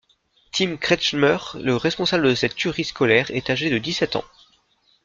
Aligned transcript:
Tim 0.51 0.77
Kretschmer, 0.79 1.37
le 1.59 1.75
responsable 1.75 2.27
de 2.27 2.33
cette 2.33 2.55
tuerie 2.55 2.85
scolaire, 2.85 3.29
est 3.29 3.51
âgé 3.51 3.69
de 3.69 3.77
dix-sept 3.77 4.15
ans. 4.15 4.25